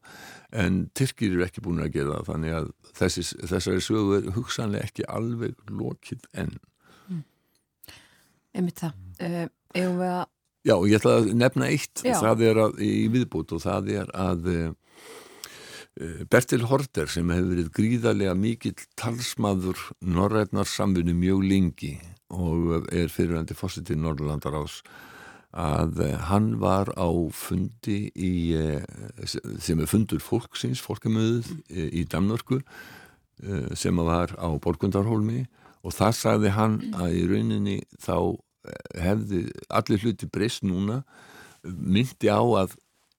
en 0.64 0.88
Tyrkir 0.98 1.36
eru 1.36 1.46
ekki 1.46 1.64
búin 1.66 1.84
að 1.84 1.94
gera 2.00 2.18
það 2.18 2.32
þannig 2.32 2.58
að 2.62 2.72
þessi, 2.98 3.26
þessari 3.44 3.84
sögu 3.86 4.18
er 4.18 4.32
hugsanlega 4.38 4.90
ekki 4.90 5.06
alveg 5.20 5.62
lokið 5.70 6.26
enn. 6.34 6.58
Mm. 7.12 7.22
Emið 8.62 8.82
það. 8.82 8.98
Uh, 9.22 9.46
við 9.78 10.04
að... 10.10 10.26
Já, 10.68 10.76
ég 10.90 10.98
ætla 10.98 11.14
að 11.22 11.32
nefna 11.38 11.70
eitt, 11.72 12.02
Já. 12.04 12.18
það 12.20 12.44
er 12.50 12.62
að, 12.66 12.82
í 12.84 13.08
viðbútt 13.14 13.54
og 13.56 13.64
það 13.64 13.94
er 14.02 14.10
að 14.18 14.50
uh, 14.52 14.68
Bertil 16.30 16.68
Horter 16.70 17.10
sem 17.10 17.30
hefur 17.34 17.54
verið 17.56 17.70
gríðarlega 17.74 18.36
mikill 18.38 18.76
talsmaður 19.00 19.80
norrætnar 20.06 20.70
samfunni 20.70 21.16
mjög 21.18 21.46
lengi 21.48 21.94
og 22.34 22.90
er 22.94 23.10
fyrirvændi 23.10 23.56
fórsetið 23.58 24.02
Norrlandar 24.04 24.60
ás 24.60 24.82
að 25.58 26.02
uh, 26.04 26.12
hann 26.28 26.58
var 26.62 26.92
á 26.94 27.08
fundi 27.34 28.12
í, 28.14 28.34
uh, 28.54 28.84
sem 29.26 29.80
er 29.80 29.90
fundur 29.90 30.22
fólksins, 30.22 30.84
fólkamöðuð 30.84 31.54
í 31.72 32.04
Danmörku 32.10 32.62
sem 33.78 34.00
var 34.02 34.32
á 34.34 34.50
Borgundarholmi 34.58 35.44
og 35.86 35.94
það 35.94 36.14
sagði 36.18 36.52
hann 36.56 36.78
að 36.98 37.18
í 37.20 37.26
rauninni 37.30 37.76
þá 38.02 38.34
hefði 38.98 39.44
allir 39.70 40.02
hluti 40.02 40.30
breyst 40.34 40.66
núna 40.66 41.04
myndi 41.64 42.32
á 42.34 42.42
að 42.42 42.74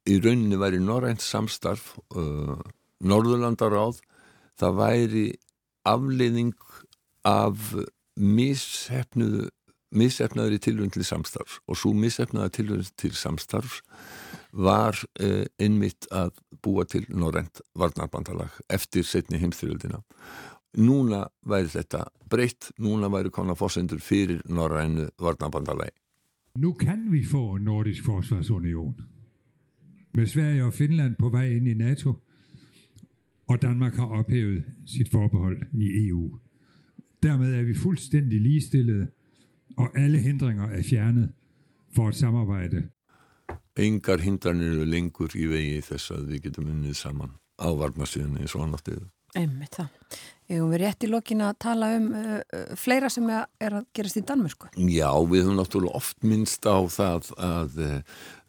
í 0.08 0.18
rauninni 0.24 0.58
væri 0.60 0.80
norrænt 0.82 1.22
samstarf 1.24 1.94
uh, 2.16 2.56
Norðurlandaráð 3.04 4.00
það 4.58 4.78
væri 4.80 5.26
afleiðing 5.86 6.56
af 7.28 7.76
í 10.58 10.58
tilvönd 10.60 10.92
til 10.96 11.04
samstarf 11.06 11.60
og 11.68 11.78
svo 11.78 11.94
missefnaður 11.94 12.54
tilvönd 12.58 12.90
til 12.99 13.14
samstarf 13.14 13.80
var 14.52 14.97
uh, 15.23 15.44
einmitt 15.60 16.08
að 16.10 16.34
búa 16.64 16.84
til 16.88 17.06
norrænt 17.08 17.62
varnarbandalag 17.78 18.50
eftir 18.68 19.06
setni 19.06 19.38
heimstyrjöldina 19.38 20.02
núna 20.76 21.26
væri 21.49 21.71
þetta 21.73 22.04
breytt, 22.28 22.73
núna 22.78 23.08
væri 23.12 23.30
konar 23.32 23.56
fórsendur 23.56 24.00
fyrir 24.04 24.42
norrænu 24.49 25.08
varnarbandalagi. 25.21 25.94
Nu 26.58 26.75
kan 26.75 27.06
vi 27.12 27.23
få 27.25 27.56
en 27.56 27.64
nordisk 27.64 28.04
forsvarsunion 28.04 28.94
med 30.19 30.26
Sverige 30.26 30.65
og 30.65 30.75
Finland 30.75 31.17
på 31.17 31.28
vej 31.28 31.49
ind 31.49 31.69
i 31.69 31.75
NATO, 31.75 32.15
og 33.49 33.63
Danmark 33.63 33.95
har 33.95 34.07
ophævet 34.07 34.65
sit 34.87 35.11
forbehold 35.11 35.63
i 35.73 36.09
EU. 36.09 36.39
Dermed 37.23 37.54
er 37.54 37.63
vi 37.63 37.75
fuldstændig 37.75 38.41
ligestillede, 38.41 39.07
og 39.76 39.99
alle 39.99 40.19
hindringer 40.19 40.69
er 40.69 40.83
fjernet 40.83 41.33
for 41.95 42.09
et 42.09 42.15
samarbejde. 42.15 42.89
Engar 43.76 44.17
hindranir 44.17 44.73
eru 44.73 44.85
lengur 44.85 45.31
í 45.39 45.47
vegi 45.47 45.81
þess 45.87 46.11
að 46.11 46.25
við 46.33 46.41
getum 46.49 46.71
unnið 46.73 46.97
saman 46.99 47.37
á 47.63 47.69
varnarsýðunni 47.71 48.43
eins 48.43 48.57
og 48.59 48.65
annars 48.65 48.83
Emið 49.36 49.73
það. 49.76 50.19
Erum 50.49 50.71
við 50.73 50.80
rétt 50.80 51.04
í 51.04 51.08
lokin 51.12 51.45
að 51.45 51.58
tala 51.60 51.91
um 51.99 52.06
uh, 52.17 52.28
uh, 52.41 52.71
fleira 52.80 53.10
sem 53.12 53.26
er, 53.28 53.49
að 53.69 53.82
gerast 53.97 54.17
í 54.17 54.23
Danmörsku? 54.25 54.71
Já, 54.80 55.10
við 55.28 55.45
höfum 55.45 55.58
náttúrulega 55.58 56.00
oft 56.00 56.25
minnst 56.25 56.64
á 56.64 56.80
það 56.88 57.28
að 57.36 57.76
uh, 57.84 57.99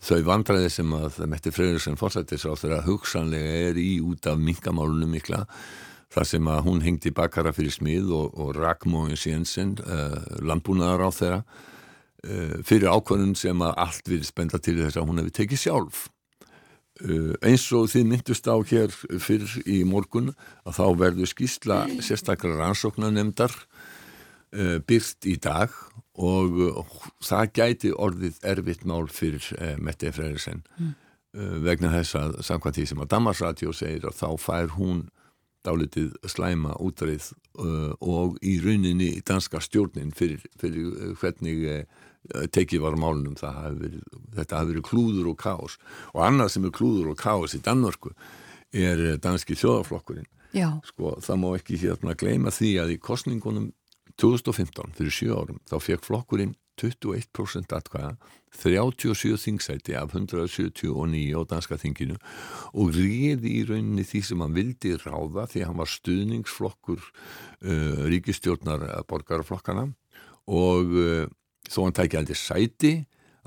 þau 0.07 0.19
vandræði 0.29 0.69
sem 0.77 0.93
að 0.95 1.19
Metti 1.27 1.51
Freyriðsson 1.51 1.99
fórsættis 1.99 2.47
á 2.47 2.55
þeirra 2.55 2.85
hugsanlega 2.87 3.57
er 3.67 3.79
í 3.81 3.97
út 3.99 4.29
af 4.31 4.39
minkamálunum 4.39 5.11
mikla 5.11 5.43
þar 6.13 6.29
sem 6.31 6.47
að 6.49 6.61
hún 6.69 6.79
hengdi 6.85 7.11
bakara 7.15 7.51
fyrir 7.53 7.75
smið 7.75 8.13
og, 8.15 8.39
og 8.39 8.53
Ragmóin 8.55 9.19
Sénsson 9.19 9.75
uh, 9.83 10.39
landbúnaðar 10.39 11.03
á 11.03 11.09
þeirra 11.19 11.41
uh, 11.43 12.55
fyrir 12.63 12.87
ákvörðun 12.95 13.35
sem 13.37 13.59
að 13.65 13.75
allt 13.83 14.07
við 14.15 14.23
spenda 14.29 14.61
til 14.63 14.79
þess 14.79 15.01
að 15.01 15.11
hún 15.11 15.19
hefði 15.19 15.35
tekið 15.41 15.63
sjálf 15.65 16.07
eins 16.99 17.65
og 17.75 17.87
þið 17.91 18.07
myndust 18.09 18.47
á 18.51 18.55
hér 18.67 18.91
fyrir 18.91 19.53
í 19.69 19.83
morgun 19.87 20.33
að 20.67 20.79
þá 20.79 20.85
verður 20.99 21.31
skýsla 21.31 21.77
sérstaklega 22.03 22.59
rannsóknanemdar 22.59 23.53
uh, 23.55 24.79
byrt 24.83 25.27
í 25.29 25.37
dag 25.39 25.75
og 26.19 26.57
uh, 26.65 26.97
það 27.23 27.53
gæti 27.55 27.93
orðið 27.95 28.41
erfitt 28.51 28.83
mál 28.83 29.07
fyrir 29.07 29.45
Mette 29.79 30.11
Freyriðsen 30.11 30.65
mm. 30.77 30.91
vegna 31.63 31.93
þess 31.93 32.19
að 32.19 32.35
samkvæmt 32.49 32.81
því 32.81 32.89
sem 32.91 33.05
að 33.05 33.11
Damarsradio 33.15 33.73
segir 33.75 34.09
að 34.09 34.19
þá 34.19 34.29
fær 34.43 34.75
hún 34.75 35.07
dálitið 35.63 36.13
slæma 36.31 36.77
útrið 36.79 37.33
og 37.59 38.37
í 38.47 38.53
rauninni 38.63 39.09
danska 39.27 39.59
stjórnin 39.59 40.13
fyrir, 40.15 40.45
fyrir 40.55 41.17
hvernig 41.19 41.65
tekið 42.53 42.83
var 42.83 42.97
málunum 42.99 43.37
hafi 43.41 43.75
verið, 43.79 44.03
þetta 44.37 44.59
hafi 44.59 44.73
verið 44.73 44.85
klúður 44.89 45.31
og 45.33 45.39
kás 45.41 45.77
og 46.13 46.21
annað 46.25 46.53
sem 46.55 46.67
er 46.67 46.75
klúður 46.75 47.13
og 47.13 47.19
kás 47.19 47.55
í 47.57 47.63
Danmörku 47.65 48.13
er 48.75 49.17
danski 49.21 49.57
þjóðaflokkurinn 49.57 50.29
sko, 50.85 51.17
það 51.21 51.41
má 51.41 51.49
ekki 51.57 51.81
hérna 51.81 52.15
gleyma 52.17 52.53
því 52.53 52.71
að 52.83 52.95
í 52.95 53.01
kostningunum 53.01 53.71
2015 54.19 54.97
fyrir 54.97 55.15
7 55.15 55.37
árum 55.37 55.61
þá 55.69 55.77
fekk 55.83 56.07
flokkurinn 56.07 56.55
21% 56.79 57.73
atkvæða 57.75 58.13
37 58.55 59.37
þingsæti 59.43 59.95
af 59.99 60.13
179 60.15 61.35
á 61.35 61.41
danska 61.49 61.77
þinginu 61.79 62.17
og 62.73 62.93
réði 62.95 63.59
í 63.59 63.65
rauninni 63.67 64.05
því 64.07 64.21
sem 64.25 64.43
hann 64.43 64.55
vildi 64.55 64.95
ráða 65.03 65.47
því 65.51 65.65
hann 65.67 65.79
var 65.81 65.91
stuðningsflokkur 65.91 67.01
uh, 67.03 68.05
ríkistjórnar 68.09 68.87
borgarflokkana 69.09 69.89
og 70.49 70.95
uh, 70.95 71.27
þó 71.69 71.85
hann 71.85 71.97
tækja 71.97 72.23
aldrei 72.23 72.37
sæti 72.39 72.93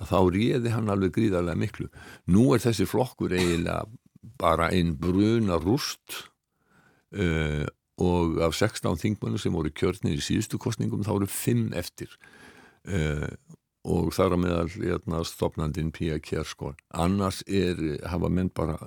þá 0.03 0.19
réði 0.35 0.73
hann 0.73 0.91
alveg 0.91 1.15
gríðarlega 1.17 1.59
miklu. 1.59 1.89
Nú 2.33 2.53
er 2.55 2.63
þessi 2.65 2.87
flokkur 2.89 3.35
eiginlega 3.37 3.85
bara 4.41 4.71
einn 4.75 4.95
bruna 4.99 5.59
rúst 5.61 6.23
uh, 7.15 7.67
og 8.03 8.41
af 8.43 8.57
16 8.57 8.99
þingmönu 9.03 9.39
sem 9.39 9.55
voru 9.55 9.71
kjörnir 9.71 10.17
í 10.17 10.25
síðustu 10.25 10.59
kostningum 10.63 11.05
þá 11.07 11.13
eru 11.17 11.29
5 11.31 11.67
eftir 11.79 12.15
uh, 12.89 13.29
og 13.83 14.13
þar 14.15 14.37
að 14.37 14.43
meðal 14.45 14.69
hérna, 14.77 15.25
stopnandin 15.27 15.91
Pía 15.91 16.21
Kjærskór. 16.23 16.77
Annars 16.95 17.43
er, 17.51 17.81
hafa 18.07 18.31
menn 18.31 18.51
bara 18.55 18.79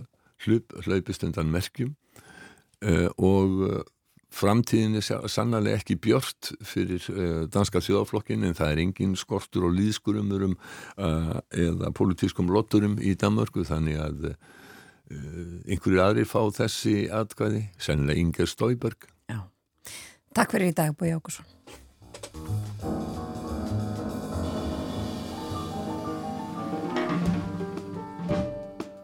hlaup, 0.46 0.72
hlaupist 0.88 1.26
undan 1.28 1.52
merkjum 1.52 1.92
uh, 2.84 3.10
og 3.20 3.84
Framtíðin 4.34 4.98
er 5.00 5.28
sannlega 5.32 5.78
ekki 5.80 5.96
björnt 6.02 6.52
fyrir 6.66 7.06
uh, 7.14 7.46
danska 7.52 7.80
þjóðaflokkin 7.84 8.44
en 8.48 8.58
það 8.58 8.74
er 8.74 8.82
engin 8.84 9.16
skortur 9.20 9.70
og 9.70 9.76
líðskurumurum 9.78 10.58
uh, 10.58 11.38
eða 11.56 11.94
politískum 11.96 12.52
lotturum 12.52 12.98
í 13.00 13.16
Danmörku 13.20 13.64
þannig 13.68 14.02
að 14.02 14.30
uh, 14.32 14.38
einhverju 15.70 16.04
aðri 16.04 16.28
fá 16.28 16.42
þessi 16.58 17.06
atkvæði, 17.14 17.68
sennilega 17.80 18.26
Inger 18.26 18.52
Stauberg. 18.52 19.08
Já. 19.32 19.46
Takk 20.36 20.58
fyrir 20.58 20.74
í 20.74 20.78
dag, 20.78 20.96
Bói 21.00 21.14
Ákusson. 21.16 21.48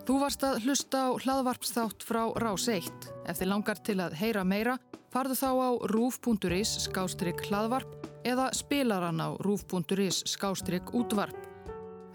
Þú 0.02 0.18
varst 0.20 0.42
að 0.44 0.64
hlusta 0.66 1.08
á 1.08 1.10
hlaðvarpsþátt 1.24 2.04
frá 2.04 2.26
Rás 2.42 2.66
1. 2.68 2.90
Ef 3.32 3.38
þið 3.40 3.48
langar 3.48 3.80
til 3.86 4.02
að 4.04 4.18
heyra 4.20 4.42
meira, 4.44 4.74
Farðu 5.12 5.36
þá 5.36 5.50
á 5.60 5.70
rúf.is 5.92 6.70
skástrygg 6.86 7.42
hlaðvarp 7.50 8.06
eða 8.24 8.46
spilaran 8.56 9.20
á 9.20 9.36
rúf.is 9.44 10.22
skástrygg 10.24 10.94
útvarp. 10.96 11.36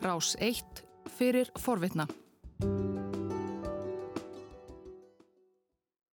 Rás 0.00 0.32
1 0.40 0.80
fyrir 1.18 1.52
forvitna. 1.60 2.08